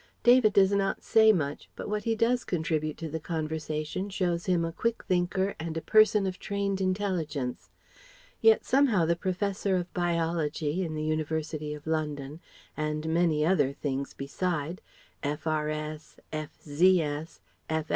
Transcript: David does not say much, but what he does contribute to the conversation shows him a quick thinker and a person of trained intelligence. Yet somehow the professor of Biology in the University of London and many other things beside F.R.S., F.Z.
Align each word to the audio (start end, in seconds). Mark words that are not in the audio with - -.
David 0.23 0.53
does 0.53 0.71
not 0.71 1.03
say 1.03 1.31
much, 1.31 1.69
but 1.75 1.87
what 1.87 2.05
he 2.05 2.15
does 2.15 2.43
contribute 2.43 2.97
to 2.97 3.07
the 3.07 3.19
conversation 3.19 4.09
shows 4.09 4.47
him 4.47 4.65
a 4.65 4.71
quick 4.71 5.03
thinker 5.03 5.53
and 5.59 5.77
a 5.77 5.79
person 5.81 6.25
of 6.25 6.39
trained 6.39 6.81
intelligence. 6.81 7.69
Yet 8.41 8.65
somehow 8.65 9.05
the 9.05 9.15
professor 9.15 9.75
of 9.75 9.93
Biology 9.93 10.81
in 10.81 10.95
the 10.95 11.03
University 11.03 11.75
of 11.75 11.85
London 11.85 12.39
and 12.75 13.07
many 13.13 13.45
other 13.45 13.73
things 13.73 14.15
beside 14.15 14.81
F.R.S., 15.21 16.17
F.Z. 16.33 17.27